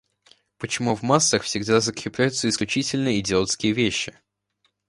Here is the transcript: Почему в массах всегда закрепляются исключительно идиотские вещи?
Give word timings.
Почему 0.57 0.95
в 0.95 1.03
массах 1.03 1.43
всегда 1.43 1.79
закрепляются 1.79 2.49
исключительно 2.49 3.19
идиотские 3.19 3.73
вещи? 3.73 4.19